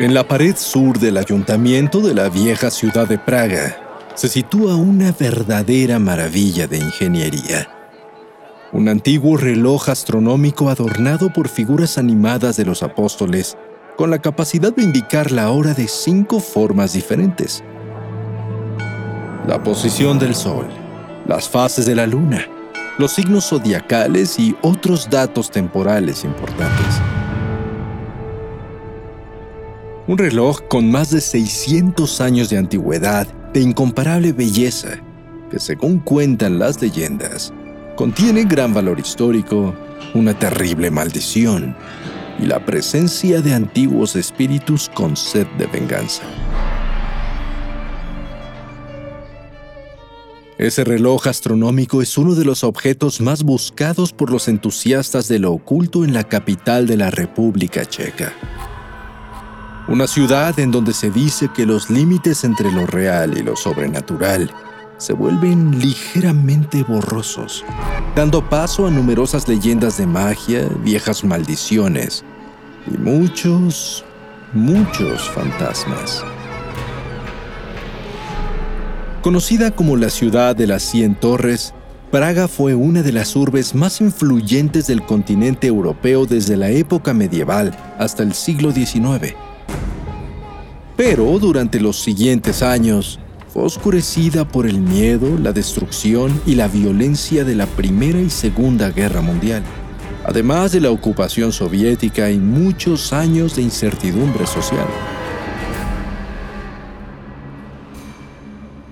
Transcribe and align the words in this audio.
En 0.00 0.14
la 0.14 0.26
pared 0.26 0.56
sur 0.56 0.98
del 0.98 1.18
ayuntamiento 1.18 2.00
de 2.00 2.14
la 2.14 2.30
vieja 2.30 2.70
ciudad 2.70 3.06
de 3.06 3.18
Praga 3.18 3.76
se 4.14 4.28
sitúa 4.28 4.74
una 4.74 5.12
verdadera 5.12 5.98
maravilla 5.98 6.66
de 6.66 6.78
ingeniería. 6.78 7.68
Un 8.72 8.88
antiguo 8.88 9.36
reloj 9.36 9.90
astronómico 9.90 10.70
adornado 10.70 11.30
por 11.30 11.48
figuras 11.48 11.98
animadas 11.98 12.56
de 12.56 12.64
los 12.64 12.82
apóstoles 12.82 13.58
con 13.98 14.10
la 14.10 14.20
capacidad 14.20 14.74
de 14.74 14.84
indicar 14.84 15.32
la 15.32 15.50
hora 15.50 15.74
de 15.74 15.86
cinco 15.86 16.40
formas 16.40 16.94
diferentes. 16.94 17.62
La 19.46 19.62
posición 19.62 20.18
del 20.18 20.34
Sol, 20.34 20.66
las 21.26 21.46
fases 21.46 21.84
de 21.84 21.94
la 21.94 22.06
Luna, 22.06 22.46
los 22.96 23.12
signos 23.12 23.50
zodiacales 23.50 24.38
y 24.38 24.56
otros 24.62 25.10
datos 25.10 25.50
temporales 25.50 26.24
importantes. 26.24 27.02
Un 30.10 30.18
reloj 30.18 30.62
con 30.66 30.90
más 30.90 31.12
de 31.12 31.20
600 31.20 32.20
años 32.20 32.50
de 32.50 32.58
antigüedad, 32.58 33.28
de 33.52 33.60
incomparable 33.60 34.32
belleza, 34.32 35.00
que 35.52 35.60
según 35.60 36.00
cuentan 36.00 36.58
las 36.58 36.82
leyendas, 36.82 37.52
contiene 37.94 38.42
gran 38.42 38.74
valor 38.74 38.98
histórico, 38.98 39.72
una 40.14 40.36
terrible 40.36 40.90
maldición 40.90 41.76
y 42.40 42.46
la 42.46 42.66
presencia 42.66 43.40
de 43.40 43.54
antiguos 43.54 44.16
espíritus 44.16 44.90
con 44.92 45.16
sed 45.16 45.46
de 45.58 45.68
venganza. 45.68 46.24
Ese 50.58 50.82
reloj 50.82 51.28
astronómico 51.28 52.02
es 52.02 52.18
uno 52.18 52.34
de 52.34 52.44
los 52.44 52.64
objetos 52.64 53.20
más 53.20 53.44
buscados 53.44 54.12
por 54.12 54.32
los 54.32 54.48
entusiastas 54.48 55.28
de 55.28 55.38
lo 55.38 55.52
oculto 55.52 56.02
en 56.02 56.14
la 56.14 56.24
capital 56.24 56.88
de 56.88 56.96
la 56.96 57.12
República 57.12 57.86
Checa 57.86 58.32
una 59.90 60.06
ciudad 60.06 60.56
en 60.60 60.70
donde 60.70 60.94
se 60.94 61.10
dice 61.10 61.48
que 61.48 61.66
los 61.66 61.90
límites 61.90 62.44
entre 62.44 62.70
lo 62.70 62.86
real 62.86 63.36
y 63.36 63.42
lo 63.42 63.56
sobrenatural 63.56 64.48
se 64.98 65.12
vuelven 65.12 65.80
ligeramente 65.80 66.84
borrosos, 66.84 67.64
dando 68.14 68.48
paso 68.48 68.86
a 68.86 68.90
numerosas 68.90 69.48
leyendas 69.48 69.98
de 69.98 70.06
magia, 70.06 70.68
viejas 70.84 71.24
maldiciones 71.24 72.24
y 72.86 72.98
muchos, 72.98 74.04
muchos 74.52 75.28
fantasmas. 75.30 76.22
Conocida 79.22 79.72
como 79.72 79.96
la 79.96 80.10
ciudad 80.10 80.54
de 80.54 80.68
las 80.68 80.84
cien 80.84 81.16
torres, 81.16 81.74
Praga 82.12 82.46
fue 82.46 82.76
una 82.76 83.02
de 83.02 83.12
las 83.12 83.34
urbes 83.34 83.74
más 83.74 84.00
influyentes 84.00 84.86
del 84.86 85.02
continente 85.02 85.66
europeo 85.66 86.26
desde 86.26 86.56
la 86.56 86.70
época 86.70 87.12
medieval 87.12 87.76
hasta 87.98 88.22
el 88.22 88.34
siglo 88.34 88.70
XIX 88.70 89.34
pero 91.02 91.38
durante 91.38 91.80
los 91.80 91.98
siguientes 91.98 92.62
años 92.62 93.18
fue 93.48 93.62
oscurecida 93.62 94.46
por 94.46 94.66
el 94.66 94.78
miedo, 94.80 95.38
la 95.38 95.50
destrucción 95.50 96.42
y 96.44 96.56
la 96.56 96.68
violencia 96.68 97.42
de 97.42 97.54
la 97.54 97.64
Primera 97.64 98.20
y 98.20 98.28
Segunda 98.28 98.90
Guerra 98.90 99.22
Mundial, 99.22 99.62
además 100.26 100.72
de 100.72 100.82
la 100.82 100.90
ocupación 100.90 101.52
soviética 101.52 102.30
y 102.30 102.36
muchos 102.36 103.14
años 103.14 103.56
de 103.56 103.62
incertidumbre 103.62 104.46
social. 104.46 104.86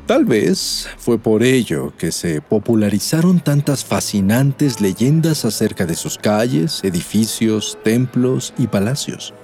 Tal 0.07 0.25
vez 0.25 0.89
fue 0.97 1.19
por 1.19 1.43
ello 1.43 1.93
que 1.99 2.11
se 2.11 2.41
popularizaron 2.41 3.39
tantas 3.39 3.85
fascinantes 3.85 4.81
leyendas 4.81 5.45
acerca 5.45 5.85
de 5.85 5.95
sus 5.95 6.17
calles, 6.17 6.81
edificios, 6.85 7.77
templos 7.85 8.55
y 8.57 8.67
palacios 8.67 9.35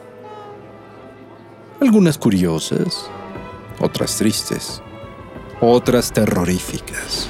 algunas 1.80 2.18
curiosas, 2.18 3.10
otras 3.80 4.16
tristes, 4.16 4.82
otras 5.60 6.12
terroríficas 6.12 7.28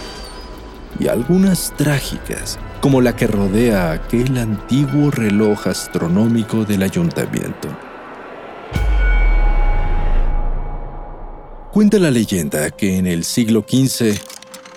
y 0.99 1.09
algunas 1.09 1.73
trágicas, 1.77 2.59
como 2.81 3.01
la 3.01 3.17
que 3.17 3.27
rodea 3.27 3.93
aquel 3.93 4.39
antiguo 4.39 5.11
reloj 5.11 5.67
astronómico 5.67 6.65
del 6.65 6.83
ayuntamiento. 6.83 7.69
Cuenta 11.73 11.99
la 11.99 12.11
leyenda 12.11 12.71
que 12.71 12.99
en 12.99 13.07
el 13.07 13.25
siglo 13.25 13.65
XV, 13.69 14.17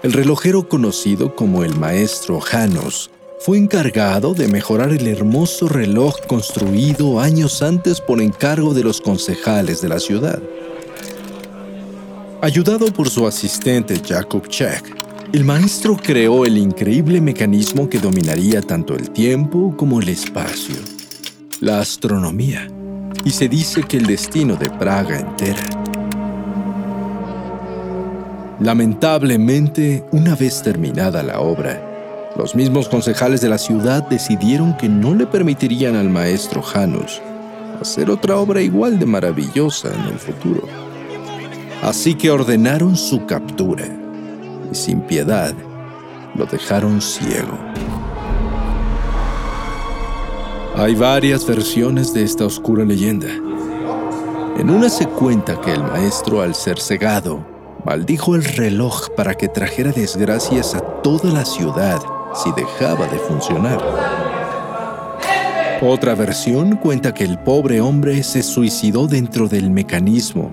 el 0.01 0.13
relojero 0.13 0.67
conocido 0.67 1.35
como 1.35 1.63
el 1.63 1.75
maestro 1.75 2.39
Janos 2.39 3.11
fue 3.47 3.57
encargado 3.57 4.33
de 4.33 4.49
mejorar 4.49 4.91
el 4.91 5.07
hermoso 5.07 5.69
reloj 5.69 6.17
construido 6.27 7.21
años 7.21 7.61
antes 7.61 8.01
por 8.01 8.21
encargo 8.21 8.73
de 8.73 8.83
los 8.83 8.99
concejales 8.99 9.81
de 9.81 9.87
la 9.87 10.01
ciudad. 10.01 10.43
Ayudado 12.41 12.87
por 12.87 13.09
su 13.09 13.25
asistente 13.25 14.01
Jakub 14.05 14.49
Czech, 14.49 14.83
el 15.31 15.45
maestro 15.45 15.95
creó 15.95 16.43
el 16.43 16.57
increíble 16.57 17.21
mecanismo 17.21 17.89
que 17.89 17.99
dominaría 17.99 18.61
tanto 18.61 18.95
el 18.95 19.11
tiempo 19.11 19.73
como 19.77 20.01
el 20.01 20.09
espacio, 20.09 20.75
la 21.61 21.79
astronomía, 21.79 22.67
y 23.23 23.29
se 23.29 23.47
dice 23.47 23.81
que 23.83 23.95
el 23.95 24.07
destino 24.07 24.57
de 24.57 24.69
Praga 24.71 25.21
entera. 25.21 25.63
Lamentablemente, 28.59 30.03
una 30.11 30.35
vez 30.35 30.61
terminada 30.61 31.23
la 31.23 31.39
obra, 31.39 31.96
los 32.37 32.53
mismos 32.55 32.87
concejales 32.87 33.41
de 33.41 33.49
la 33.49 33.57
ciudad 33.57 34.07
decidieron 34.07 34.77
que 34.77 34.87
no 34.87 35.15
le 35.15 35.25
permitirían 35.25 35.95
al 35.95 36.09
maestro 36.09 36.61
Janus 36.61 37.19
hacer 37.81 38.11
otra 38.11 38.37
obra 38.37 38.61
igual 38.61 38.99
de 38.99 39.05
maravillosa 39.05 39.89
en 39.93 40.01
el 40.13 40.19
futuro. 40.19 40.61
Así 41.81 42.15
que 42.15 42.29
ordenaron 42.29 42.95
su 42.95 43.25
captura 43.25 43.85
y 44.71 44.75
sin 44.75 45.01
piedad 45.01 45.53
lo 46.35 46.45
dejaron 46.45 47.01
ciego. 47.01 47.57
Hay 50.75 50.93
varias 50.93 51.45
versiones 51.45 52.13
de 52.13 52.23
esta 52.23 52.45
oscura 52.45 52.85
leyenda. 52.85 53.29
En 54.57 54.69
una 54.69 54.89
se 54.89 55.07
cuenta 55.07 55.59
que 55.61 55.71
el 55.71 55.83
maestro, 55.83 56.41
al 56.41 56.53
ser 56.53 56.79
cegado, 56.79 57.45
maldijo 57.83 58.35
el 58.35 58.43
reloj 58.43 59.09
para 59.15 59.33
que 59.33 59.47
trajera 59.47 59.91
desgracias 59.91 60.75
a 60.75 60.81
toda 61.01 61.31
la 61.31 61.45
ciudad 61.45 61.99
si 62.43 62.51
dejaba 62.51 63.07
de 63.07 63.19
funcionar. 63.19 63.79
Otra 65.81 66.15
versión 66.15 66.77
cuenta 66.77 67.13
que 67.13 67.23
el 67.23 67.37
pobre 67.39 67.81
hombre 67.81 68.23
se 68.23 68.41
suicidó 68.41 69.07
dentro 69.07 69.47
del 69.47 69.69
mecanismo 69.69 70.51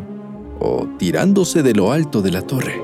o 0.61 0.87
tirándose 0.99 1.63
de 1.63 1.75
lo 1.75 1.93
alto 1.93 2.21
de 2.21 2.31
la 2.31 2.43
torre. 2.43 2.83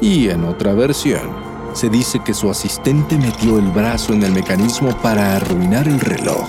Y 0.00 0.28
en 0.28 0.44
otra 0.44 0.74
versión, 0.74 1.42
se 1.74 1.88
dice 1.88 2.20
que 2.24 2.34
su 2.34 2.50
asistente 2.50 3.16
metió 3.16 3.58
el 3.58 3.70
brazo 3.70 4.12
en 4.12 4.22
el 4.22 4.32
mecanismo 4.32 4.90
para 5.00 5.36
arruinar 5.36 5.86
el 5.88 6.00
reloj 6.00 6.48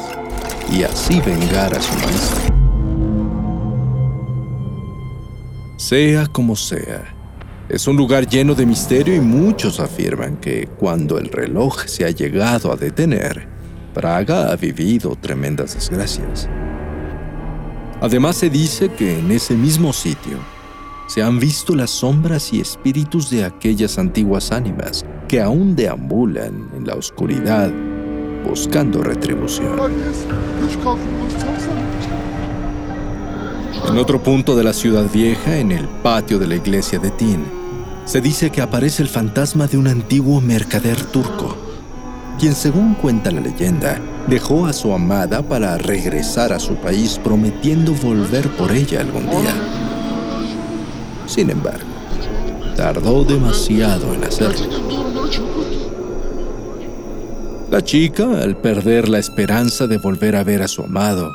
y 0.71 0.83
así 0.83 1.21
vengar 1.21 1.75
a 1.75 1.81
su 1.81 1.93
maestro. 1.99 2.53
Sea 5.77 6.25
como 6.27 6.55
sea, 6.55 7.12
es 7.73 7.87
un 7.87 7.97
lugar 7.97 8.27
lleno 8.27 8.53
de 8.53 8.67
misterio 8.67 9.15
y 9.15 9.19
muchos 9.19 9.79
afirman 9.79 10.37
que 10.37 10.67
cuando 10.77 11.17
el 11.17 11.29
reloj 11.29 11.85
se 11.87 12.05
ha 12.05 12.11
llegado 12.11 12.71
a 12.71 12.75
detener, 12.75 13.47
Praga 13.95 14.51
ha 14.51 14.55
vivido 14.55 15.15
tremendas 15.19 15.73
desgracias. 15.73 16.47
Además 17.99 18.35
se 18.35 18.51
dice 18.51 18.89
que 18.89 19.17
en 19.17 19.31
ese 19.31 19.55
mismo 19.55 19.91
sitio 19.91 20.37
se 21.07 21.23
han 21.23 21.39
visto 21.39 21.73
las 21.73 21.89
sombras 21.89 22.53
y 22.53 22.61
espíritus 22.61 23.31
de 23.31 23.43
aquellas 23.43 23.97
antiguas 23.97 24.51
ánimas 24.51 25.03
que 25.27 25.41
aún 25.41 25.75
deambulan 25.75 26.69
en 26.77 26.85
la 26.85 26.93
oscuridad 26.93 27.71
buscando 28.47 29.01
retribución. 29.01 29.79
En 33.89 33.97
otro 33.97 34.21
punto 34.21 34.55
de 34.55 34.63
la 34.63 34.73
ciudad 34.73 35.11
vieja, 35.11 35.57
en 35.57 35.71
el 35.71 35.87
patio 36.03 36.37
de 36.37 36.45
la 36.45 36.55
iglesia 36.55 36.99
de 36.99 37.09
Tin, 37.09 37.62
se 38.05 38.21
dice 38.21 38.49
que 38.49 38.61
aparece 38.61 39.01
el 39.01 39.09
fantasma 39.09 39.67
de 39.67 39.77
un 39.77 39.87
antiguo 39.87 40.41
mercader 40.41 41.01
turco, 41.05 41.55
quien 42.39 42.53
según 42.53 42.95
cuenta 42.95 43.31
la 43.31 43.41
leyenda, 43.41 43.99
dejó 44.27 44.65
a 44.65 44.73
su 44.73 44.93
amada 44.93 45.41
para 45.41 45.77
regresar 45.77 46.53
a 46.53 46.59
su 46.59 46.75
país 46.75 47.19
prometiendo 47.23 47.93
volver 47.93 48.49
por 48.49 48.71
ella 48.71 49.01
algún 49.01 49.29
día. 49.29 49.55
Sin 51.25 51.49
embargo, 51.49 51.87
tardó 52.75 53.23
demasiado 53.23 54.13
en 54.13 54.23
hacerlo. 54.23 54.67
La 57.71 57.81
chica, 57.83 58.23
al 58.41 58.57
perder 58.57 59.09
la 59.09 59.19
esperanza 59.19 59.87
de 59.87 59.97
volver 59.97 60.35
a 60.35 60.43
ver 60.43 60.61
a 60.61 60.67
su 60.67 60.83
amado, 60.83 61.31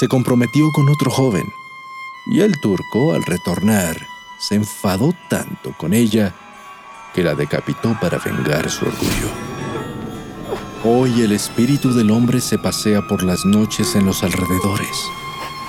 se 0.00 0.08
comprometió 0.08 0.64
con 0.74 0.88
otro 0.88 1.10
joven, 1.10 1.44
y 2.32 2.40
el 2.40 2.52
turco, 2.62 3.12
al 3.12 3.22
retornar, 3.24 3.96
se 4.42 4.56
enfadó 4.56 5.14
tanto 5.28 5.72
con 5.78 5.94
ella 5.94 6.34
que 7.14 7.22
la 7.22 7.36
decapitó 7.36 7.96
para 8.00 8.18
vengar 8.18 8.68
su 8.68 8.84
orgullo. 8.84 9.30
Hoy 10.82 11.22
el 11.22 11.30
espíritu 11.30 11.94
del 11.94 12.10
hombre 12.10 12.40
se 12.40 12.58
pasea 12.58 13.06
por 13.06 13.22
las 13.22 13.44
noches 13.44 13.94
en 13.94 14.04
los 14.04 14.24
alrededores, 14.24 14.96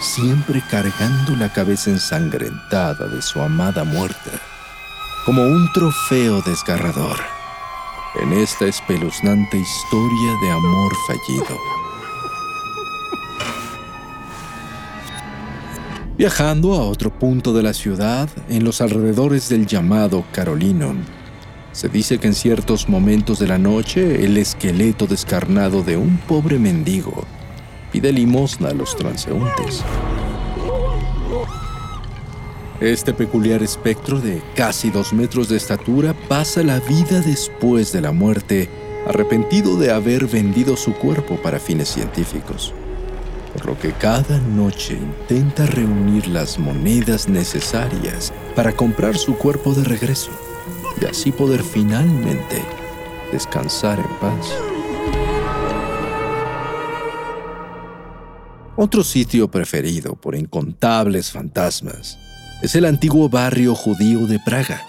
siempre 0.02 0.64
cargando 0.72 1.36
la 1.36 1.54
cabeza 1.54 1.92
ensangrentada 1.92 3.08
de 3.10 3.22
su 3.22 3.40
amada 3.44 3.84
muerta, 3.84 4.32
como 5.24 5.44
un 5.44 5.72
trofeo 5.72 6.42
desgarrador 6.42 7.20
en 8.16 8.34
esta 8.34 8.66
espeluznante 8.66 9.58
historia 9.58 10.34
de 10.42 10.50
amor 10.50 10.92
fallido. 11.06 11.73
Viajando 16.16 16.76
a 16.76 16.84
otro 16.84 17.10
punto 17.10 17.54
de 17.54 17.64
la 17.64 17.74
ciudad, 17.74 18.30
en 18.48 18.64
los 18.64 18.82
alrededores 18.82 19.50
del 19.50 19.66
llamado 19.66 20.24
Carolinon, 20.32 21.04
se 21.72 21.90
dice 21.90 22.20
que 22.20 22.28
en 22.28 22.36
ciertos 22.36 22.88
momentos 22.88 23.40
de 23.40 23.48
la 23.48 23.58
noche 23.58 24.24
el 24.24 24.38
esqueleto 24.38 25.08
descarnado 25.08 25.82
de 25.82 25.98
un 25.98 26.18
pobre 26.18 26.60
mendigo 26.60 27.26
pide 27.92 28.12
limosna 28.12 28.70
a 28.70 28.74
los 28.74 28.96
transeúntes. 28.96 29.84
Este 32.80 33.12
peculiar 33.12 33.64
espectro 33.64 34.22
de 34.22 34.44
casi 34.56 34.92
dos 34.92 35.14
metros 35.14 35.50
de 35.50 35.58
estatura 35.58 36.14
pasa 36.28 36.62
la 36.62 36.80
vida 36.80 37.22
después 37.22 37.92
de 37.92 38.02
la 38.02 38.12
muerte, 38.12 38.70
arrepentido 39.08 39.78
de 39.78 39.92
haber 39.92 40.28
vendido 40.28 40.78
su 40.78 40.94
cuerpo 40.94 41.38
para 41.38 41.60
fines 41.60 41.90
científicos 41.90 42.76
por 43.54 43.66
lo 43.68 43.80
que 43.80 43.94
cada 43.94 44.40
noche 44.40 44.94
intenta 44.94 45.66
reunir 45.66 46.28
las 46.28 46.58
monedas 46.58 47.30
necesarias 47.30 48.34
para 48.56 48.74
comprar 48.74 49.16
su 49.16 49.38
cuerpo 49.38 49.74
de 49.74 49.84
regreso 49.84 50.32
y 51.00 51.06
así 51.06 51.32
poder 51.32 51.64
finalmente 51.64 52.64
descansar 53.32 54.00
en 54.00 54.20
paz. 54.20 54.54
Otro 58.76 59.04
sitio 59.04 59.50
preferido 59.50 60.16
por 60.16 60.36
incontables 60.36 61.32
fantasmas 61.32 62.18
es 62.64 62.74
el 62.76 62.86
antiguo 62.86 63.30
barrio 63.30 63.76
judío 63.76 64.26
de 64.26 64.40
Praga, 64.40 64.82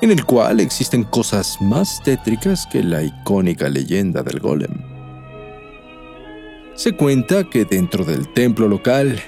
en 0.00 0.10
el 0.10 0.24
cual 0.24 0.58
existen 0.58 1.04
cosas 1.04 1.56
más 1.60 2.02
tétricas 2.02 2.66
que 2.66 2.82
la 2.82 3.02
icónica 3.02 3.68
leyenda 3.68 4.24
del 4.24 4.40
golem. 4.40 4.91
Se 6.74 6.94
cuenta 6.94 7.44
que 7.44 7.66
dentro 7.66 8.02
del 8.04 8.32
templo 8.32 8.66
local, 8.66 9.20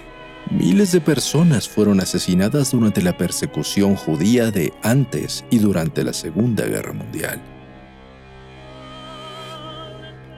miles 0.50 0.92
de 0.92 1.00
personas 1.02 1.68
fueron 1.68 2.00
asesinadas 2.00 2.70
durante 2.70 3.02
la 3.02 3.16
persecución 3.18 3.96
judía 3.96 4.50
de 4.50 4.72
antes 4.82 5.44
y 5.50 5.58
durante 5.58 6.02
la 6.04 6.14
Segunda 6.14 6.64
Guerra 6.64 6.94
Mundial. 6.94 7.42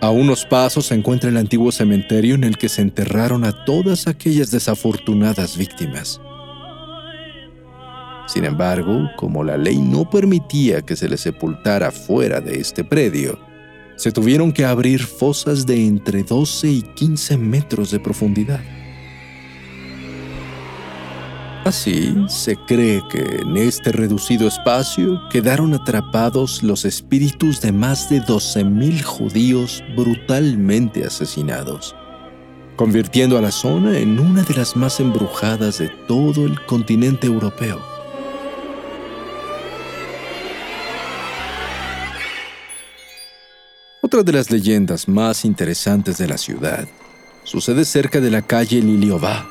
A 0.00 0.10
unos 0.10 0.44
pasos 0.44 0.86
se 0.86 0.94
encuentra 0.94 1.30
el 1.30 1.36
antiguo 1.36 1.70
cementerio 1.70 2.34
en 2.34 2.44
el 2.44 2.58
que 2.58 2.68
se 2.68 2.82
enterraron 2.82 3.44
a 3.44 3.64
todas 3.64 4.08
aquellas 4.08 4.50
desafortunadas 4.50 5.56
víctimas. 5.56 6.20
Sin 8.26 8.44
embargo, 8.44 9.08
como 9.16 9.44
la 9.44 9.56
ley 9.56 9.78
no 9.78 10.10
permitía 10.10 10.82
que 10.82 10.96
se 10.96 11.08
les 11.08 11.20
sepultara 11.20 11.92
fuera 11.92 12.40
de 12.40 12.58
este 12.58 12.82
predio, 12.82 13.45
se 13.96 14.12
tuvieron 14.12 14.52
que 14.52 14.64
abrir 14.64 15.02
fosas 15.02 15.66
de 15.66 15.86
entre 15.86 16.22
12 16.22 16.68
y 16.68 16.82
15 16.82 17.38
metros 17.38 17.90
de 17.90 18.00
profundidad. 18.00 18.60
Así, 21.64 22.14
se 22.28 22.54
cree 22.54 23.02
que 23.10 23.40
en 23.42 23.56
este 23.56 23.90
reducido 23.90 24.46
espacio 24.46 25.20
quedaron 25.32 25.74
atrapados 25.74 26.62
los 26.62 26.84
espíritus 26.84 27.60
de 27.60 27.72
más 27.72 28.08
de 28.08 28.22
12.000 28.22 29.02
judíos 29.02 29.82
brutalmente 29.96 31.04
asesinados, 31.04 31.96
convirtiendo 32.76 33.36
a 33.36 33.40
la 33.40 33.50
zona 33.50 33.98
en 33.98 34.20
una 34.20 34.44
de 34.44 34.54
las 34.54 34.76
más 34.76 35.00
embrujadas 35.00 35.78
de 35.78 35.88
todo 36.06 36.46
el 36.46 36.64
continente 36.66 37.26
europeo. 37.26 37.95
Otra 44.16 44.32
de 44.32 44.38
las 44.38 44.50
leyendas 44.50 45.08
más 45.08 45.44
interesantes 45.44 46.16
de 46.16 46.26
la 46.26 46.38
ciudad 46.38 46.88
sucede 47.44 47.84
cerca 47.84 48.18
de 48.18 48.30
la 48.30 48.40
calle 48.40 48.80
Liliová, 48.80 49.46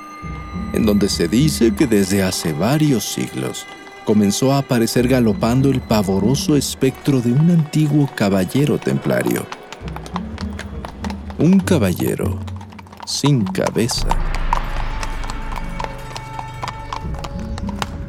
en 0.73 0.87
donde 0.87 1.07
se 1.07 1.27
dice 1.27 1.75
que 1.75 1.85
desde 1.85 2.23
hace 2.23 2.51
varios 2.51 3.03
siglos 3.03 3.67
comenzó 4.05 4.53
a 4.53 4.57
aparecer 4.57 5.07
galopando 5.07 5.69
el 5.69 5.81
pavoroso 5.81 6.57
espectro 6.57 7.21
de 7.21 7.31
un 7.31 7.51
antiguo 7.51 8.09
caballero 8.15 8.79
templario. 8.79 9.45
Un 11.37 11.59
caballero 11.59 12.39
sin 13.05 13.43
cabeza. 13.43 14.07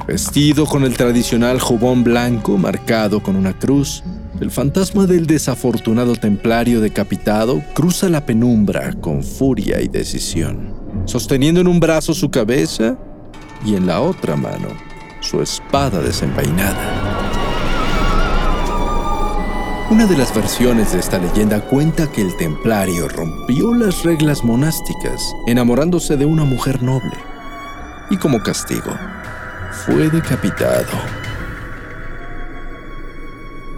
Vestido 0.08 0.64
con 0.64 0.84
el 0.84 0.96
tradicional 0.96 1.60
jubón 1.60 2.02
blanco 2.02 2.56
marcado 2.56 3.22
con 3.22 3.36
una 3.36 3.52
cruz, 3.52 4.02
el 4.40 4.50
fantasma 4.50 5.06
del 5.06 5.26
desafortunado 5.26 6.14
templario 6.14 6.80
decapitado 6.80 7.62
cruza 7.74 8.08
la 8.08 8.26
penumbra 8.26 8.92
con 9.00 9.22
furia 9.22 9.80
y 9.80 9.88
decisión, 9.88 10.74
sosteniendo 11.06 11.60
en 11.60 11.68
un 11.68 11.80
brazo 11.80 12.12
su 12.12 12.30
cabeza 12.30 12.98
y 13.64 13.76
en 13.76 13.86
la 13.86 14.00
otra 14.00 14.36
mano 14.36 14.68
su 15.20 15.40
espada 15.40 16.00
desenvainada. 16.00 17.16
Una 19.90 20.06
de 20.06 20.18
las 20.18 20.34
versiones 20.34 20.92
de 20.92 20.98
esta 20.98 21.18
leyenda 21.18 21.60
cuenta 21.60 22.10
que 22.10 22.20
el 22.20 22.36
templario 22.36 23.08
rompió 23.08 23.72
las 23.72 24.02
reglas 24.02 24.44
monásticas 24.44 25.32
enamorándose 25.46 26.16
de 26.16 26.26
una 26.26 26.44
mujer 26.44 26.82
noble 26.82 27.16
y 28.10 28.16
como 28.16 28.42
castigo 28.42 28.92
fue 29.86 30.10
decapitado 30.10 31.25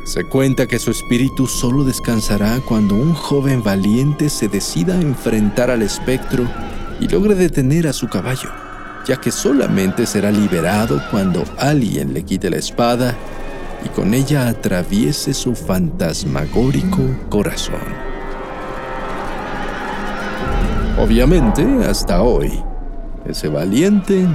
se 0.09 0.25
cuenta 0.25 0.67
que 0.67 0.79
su 0.79 0.91
espíritu 0.91 1.47
solo 1.47 1.85
descansará 1.85 2.61
cuando 2.65 2.95
un 2.95 3.13
joven 3.13 3.63
valiente 3.63 4.31
se 4.31 4.49
decida 4.49 4.95
a 4.95 5.03
enfrentar 5.03 5.71
al 5.71 5.83
espectro 5.83 6.49
y 6.99 7.07
logre 7.09 7.35
detener 7.35 7.87
a 7.87 7.93
su 7.93 8.09
caballo, 8.09 8.49
ya 9.07 9.21
que 9.21 9.31
solamente 9.31 10.07
será 10.07 10.31
liberado 10.31 11.03
cuando 11.11 11.45
alguien 11.59 12.15
le 12.15 12.23
quite 12.23 12.49
la 12.49 12.57
espada 12.57 13.15
y 13.85 13.91
con 13.91 14.15
ella 14.15 14.49
atraviese 14.49 15.35
su 15.35 15.55
fantasmagórico 15.55 17.03
corazón. 17.29 18.09
Obviamente, 20.99 21.63
hasta 21.87 22.23
hoy, 22.23 22.51
ese 23.27 23.49
valiente 23.49 24.27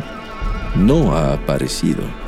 no 0.75 1.17
ha 1.17 1.33
aparecido. 1.33 2.22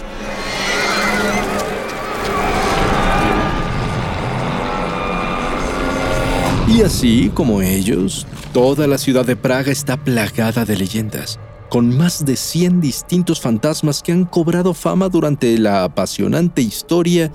Y 6.67 6.81
así 6.81 7.29
como 7.33 7.61
ellos, 7.61 8.25
toda 8.51 8.87
la 8.87 8.97
ciudad 8.97 9.23
de 9.23 9.35
Praga 9.35 9.71
está 9.71 9.97
plagada 9.97 10.65
de 10.65 10.75
leyendas, 10.75 11.39
con 11.69 11.95
más 11.95 12.25
de 12.25 12.35
100 12.35 12.81
distintos 12.81 13.39
fantasmas 13.39 14.01
que 14.01 14.11
han 14.11 14.25
cobrado 14.25 14.73
fama 14.73 15.07
durante 15.07 15.59
la 15.59 15.83
apasionante 15.83 16.63
historia 16.63 17.31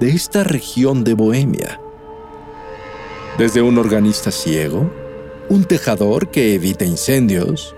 de 0.00 0.10
esta 0.10 0.42
región 0.42 1.04
de 1.04 1.14
Bohemia. 1.14 1.80
Desde 3.38 3.62
un 3.62 3.78
organista 3.78 4.32
ciego, 4.32 4.92
un 5.48 5.64
tejador 5.64 6.30
que 6.30 6.54
evita 6.54 6.84
incendios, 6.84 7.76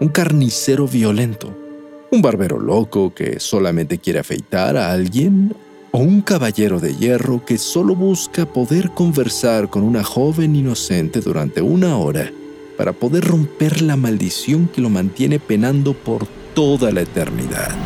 un 0.00 0.08
carnicero 0.08 0.88
violento, 0.88 1.54
un 2.10 2.22
barbero 2.22 2.58
loco 2.58 3.14
que 3.14 3.38
solamente 3.38 3.98
quiere 3.98 4.20
afeitar 4.20 4.78
a 4.78 4.92
alguien 4.92 5.54
o 5.92 5.98
un 5.98 6.22
caballero 6.22 6.80
de 6.80 6.96
hierro 6.96 7.44
que 7.44 7.58
solo 7.58 7.94
busca 7.94 8.46
poder 8.46 8.90
conversar 8.90 9.68
con 9.68 9.82
una 9.82 10.02
joven 10.02 10.56
inocente 10.56 11.20
durante 11.20 11.60
una 11.60 11.98
hora 11.98 12.32
para 12.76 12.92
poder 12.92 13.24
romper 13.24 13.82
la 13.82 13.96
maldición 13.96 14.68
que 14.68 14.80
lo 14.80 14.88
mantiene 14.88 15.38
penando 15.38 15.92
por 15.92 16.26
toda 16.54 16.90
la 16.90 17.02
eternidad. 17.02 17.76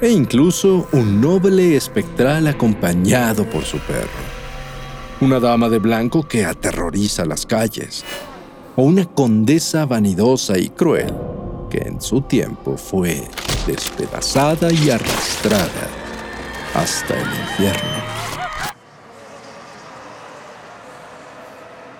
e 0.00 0.10
incluso 0.10 0.86
un 0.92 1.18
noble 1.18 1.76
espectral 1.76 2.46
acompañado 2.46 3.48
por 3.48 3.64
su 3.64 3.78
perro. 3.78 4.10
Una 5.22 5.40
dama 5.40 5.70
de 5.70 5.78
blanco 5.78 6.24
que 6.24 6.44
aterroriza 6.44 7.24
las 7.24 7.46
calles, 7.46 8.04
o 8.76 8.82
una 8.82 9.06
condesa 9.06 9.86
vanidosa 9.86 10.58
y 10.58 10.68
cruel 10.68 11.10
que 11.74 11.88
en 11.88 12.00
su 12.00 12.20
tiempo 12.20 12.76
fue 12.76 13.24
despedazada 13.66 14.72
y 14.72 14.90
arrastrada 14.90 15.88
hasta 16.72 17.14
el 17.14 17.26
infierno. 17.40 18.04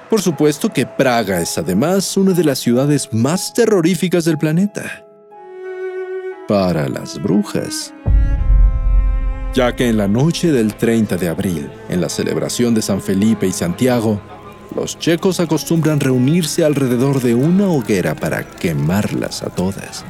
Por 0.08 0.22
supuesto 0.22 0.72
que 0.72 0.86
Praga 0.86 1.40
es 1.40 1.58
además 1.58 2.16
una 2.16 2.34
de 2.34 2.44
las 2.44 2.60
ciudades 2.60 3.12
más 3.12 3.52
terroríficas 3.52 4.24
del 4.24 4.38
planeta. 4.38 5.04
Para 6.46 6.88
las 6.88 7.20
brujas. 7.20 7.92
Ya 9.54 9.74
que 9.74 9.88
en 9.88 9.96
la 9.96 10.06
noche 10.06 10.52
del 10.52 10.76
30 10.76 11.16
de 11.16 11.28
abril, 11.28 11.68
en 11.88 12.00
la 12.00 12.08
celebración 12.08 12.74
de 12.74 12.82
San 12.82 13.00
Felipe 13.00 13.48
y 13.48 13.52
Santiago, 13.52 14.20
los 14.74 14.98
checos 14.98 15.40
acostumbran 15.40 16.00
reunirse 16.00 16.64
alrededor 16.64 17.20
de 17.20 17.34
una 17.34 17.68
hoguera 17.68 18.14
para 18.14 18.48
quemarlas 18.48 19.42
a 19.42 19.50
todas. 19.50 20.04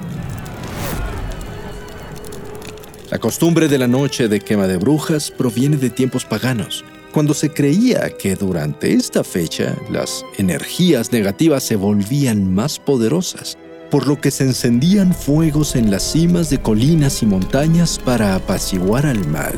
La 3.10 3.18
costumbre 3.18 3.68
de 3.68 3.78
la 3.78 3.86
noche 3.86 4.28
de 4.28 4.40
quema 4.40 4.66
de 4.66 4.76
brujas 4.76 5.30
proviene 5.30 5.76
de 5.76 5.90
tiempos 5.90 6.24
paganos, 6.24 6.84
cuando 7.12 7.32
se 7.32 7.52
creía 7.52 8.10
que 8.18 8.34
durante 8.34 8.92
esta 8.92 9.22
fecha 9.22 9.76
las 9.88 10.24
energías 10.36 11.12
negativas 11.12 11.62
se 11.62 11.76
volvían 11.76 12.52
más 12.52 12.80
poderosas, 12.80 13.56
por 13.90 14.08
lo 14.08 14.20
que 14.20 14.32
se 14.32 14.42
encendían 14.42 15.14
fuegos 15.14 15.76
en 15.76 15.92
las 15.92 16.02
cimas 16.02 16.50
de 16.50 16.58
colinas 16.58 17.22
y 17.22 17.26
montañas 17.26 18.00
para 18.04 18.34
apaciguar 18.34 19.06
al 19.06 19.24
mal 19.28 19.54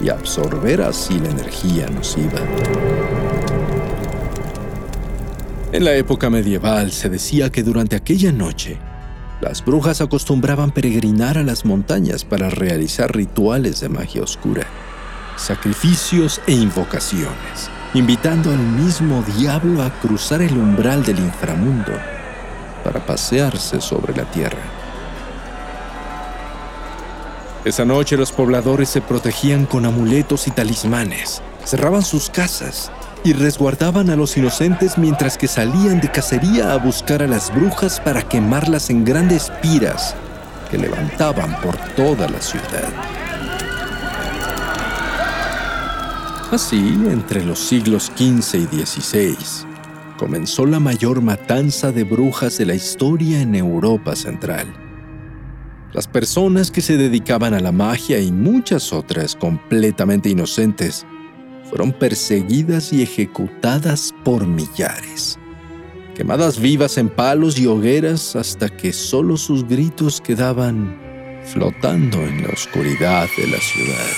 y 0.00 0.08
absorber 0.08 0.80
así 0.80 1.18
la 1.18 1.30
energía 1.30 1.88
nociva. 1.90 2.40
En 5.74 5.84
la 5.84 5.92
época 5.94 6.30
medieval 6.30 6.92
se 6.92 7.08
decía 7.08 7.50
que 7.50 7.64
durante 7.64 7.96
aquella 7.96 8.30
noche, 8.30 8.78
las 9.40 9.64
brujas 9.64 10.00
acostumbraban 10.00 10.70
peregrinar 10.70 11.36
a 11.36 11.42
las 11.42 11.64
montañas 11.64 12.24
para 12.24 12.48
realizar 12.48 13.12
rituales 13.12 13.80
de 13.80 13.88
magia 13.88 14.22
oscura 14.22 14.68
sacrificios 15.36 16.40
e 16.46 16.52
invocaciones, 16.52 17.68
invitando 17.92 18.52
al 18.52 18.60
mismo 18.60 19.24
diablo 19.36 19.82
a 19.82 19.90
cruzar 19.98 20.42
el 20.42 20.56
umbral 20.56 21.04
del 21.04 21.18
inframundo 21.18 21.90
para 22.84 23.04
pasearse 23.04 23.80
sobre 23.80 24.14
la 24.14 24.30
tierra. 24.30 24.62
Esa 27.64 27.84
noche 27.84 28.16
los 28.16 28.30
pobladores 28.30 28.90
se 28.90 29.00
protegían 29.00 29.66
con 29.66 29.86
amuletos 29.86 30.46
y 30.46 30.52
talismanes, 30.52 31.42
cerraban 31.64 32.02
sus 32.02 32.30
casas 32.30 32.92
y 33.24 33.32
resguardaban 33.32 34.10
a 34.10 34.16
los 34.16 34.36
inocentes 34.36 34.98
mientras 34.98 35.38
que 35.38 35.48
salían 35.48 36.00
de 36.00 36.10
cacería 36.10 36.74
a 36.74 36.76
buscar 36.76 37.22
a 37.22 37.26
las 37.26 37.52
brujas 37.52 37.98
para 37.98 38.22
quemarlas 38.22 38.90
en 38.90 39.02
grandes 39.02 39.50
piras 39.62 40.14
que 40.70 40.76
levantaban 40.76 41.58
por 41.62 41.74
toda 41.96 42.28
la 42.28 42.40
ciudad. 42.40 42.92
Así, 46.52 46.76
entre 47.10 47.44
los 47.44 47.58
siglos 47.58 48.12
XV 48.14 48.68
y 48.70 48.86
XVI, 48.86 49.36
comenzó 50.18 50.66
la 50.66 50.78
mayor 50.78 51.22
matanza 51.22 51.90
de 51.90 52.04
brujas 52.04 52.58
de 52.58 52.66
la 52.66 52.74
historia 52.74 53.40
en 53.40 53.54
Europa 53.54 54.14
Central. 54.14 54.66
Las 55.92 56.06
personas 56.06 56.70
que 56.70 56.82
se 56.82 56.96
dedicaban 56.96 57.54
a 57.54 57.60
la 57.60 57.72
magia 57.72 58.20
y 58.20 58.30
muchas 58.30 58.92
otras 58.92 59.34
completamente 59.34 60.28
inocentes 60.28 61.06
fueron 61.74 61.92
perseguidas 61.92 62.92
y 62.92 63.02
ejecutadas 63.02 64.14
por 64.22 64.46
millares, 64.46 65.40
quemadas 66.14 66.60
vivas 66.60 66.98
en 66.98 67.08
palos 67.08 67.58
y 67.58 67.66
hogueras 67.66 68.36
hasta 68.36 68.68
que 68.68 68.92
solo 68.92 69.36
sus 69.36 69.66
gritos 69.66 70.20
quedaban 70.20 70.96
flotando 71.44 72.18
en 72.18 72.44
la 72.44 72.50
oscuridad 72.50 73.26
de 73.36 73.48
la 73.48 73.58
ciudad. 73.58 74.12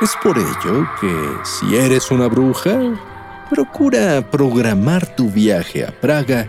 Es 0.00 0.12
por 0.22 0.38
ello 0.38 0.88
que, 1.00 1.12
si 1.42 1.74
eres 1.74 2.12
una 2.12 2.28
bruja, 2.28 2.78
procura 3.50 4.30
programar 4.30 5.16
tu 5.16 5.28
viaje 5.28 5.84
a 5.84 5.90
Praga 5.90 6.46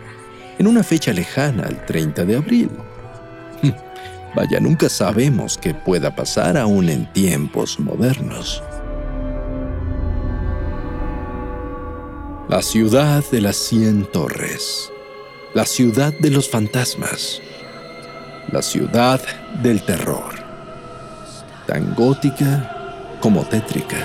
en 0.60 0.68
una 0.68 0.84
fecha 0.84 1.14
lejana 1.14 1.64
al 1.64 1.84
30 1.88 2.26
de 2.26 2.36
abril. 2.36 2.70
Vaya, 4.36 4.60
nunca 4.60 4.90
sabemos 4.90 5.58
qué 5.58 5.74
pueda 5.74 6.16
pasar 6.16 6.58
aún 6.58 6.90
en 6.90 7.12
tiempos 7.14 7.80
modernos. 7.80 8.64
La 12.50 12.62
ciudad 12.62 13.24
de 13.32 13.42
las 13.42 13.56
cien 13.56 14.06
torres. 14.12 14.92
La 15.54 15.66
ciudad 15.66 16.14
de 16.20 16.30
los 16.30 16.50
fantasmas. 16.50 17.42
La 18.52 18.62
ciudad 18.62 19.22
del 19.62 19.84
terror. 19.84 20.34
Tan 21.68 21.94
gótica 21.96 23.18
como 23.22 23.44
tétrica. 23.46 23.98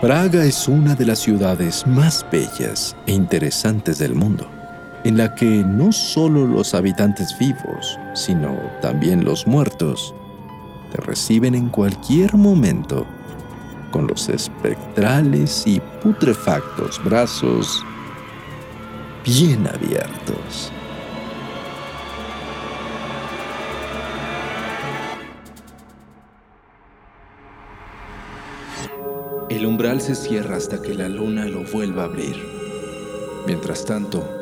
Praga 0.00 0.44
es 0.44 0.66
una 0.66 0.96
de 0.96 1.06
las 1.06 1.20
ciudades 1.20 1.86
más 1.86 2.26
bellas 2.32 2.96
e 3.06 3.12
interesantes 3.12 3.98
del 3.98 4.16
mundo, 4.16 4.50
en 5.04 5.16
la 5.16 5.34
que 5.34 5.64
no 5.64 5.92
solo 5.92 6.46
los 6.46 6.74
habitantes 6.74 7.36
vivos, 7.38 7.98
sino 8.14 8.56
también 8.80 9.24
los 9.24 9.46
muertos, 9.46 10.14
te 10.92 10.98
reciben 10.98 11.54
en 11.54 11.68
cualquier 11.70 12.36
momento 12.36 13.06
con 13.90 14.06
los 14.06 14.28
espectrales 14.28 15.64
y 15.66 15.80
putrefactos 16.02 17.02
brazos 17.04 17.84
bien 19.24 19.66
abiertos. 19.66 20.72
El 29.48 29.66
umbral 29.66 30.00
se 30.00 30.14
cierra 30.14 30.56
hasta 30.56 30.80
que 30.80 30.94
la 30.94 31.08
luna 31.08 31.44
lo 31.44 31.62
vuelva 31.64 32.02
a 32.02 32.06
abrir. 32.06 32.36
Mientras 33.46 33.84
tanto, 33.84 34.41